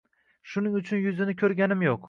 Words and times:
Shuning 0.53 0.79
uchun 0.81 1.03
yuzini 1.03 1.39
ko‘rganim 1.43 1.89
yo‘q. 1.91 1.99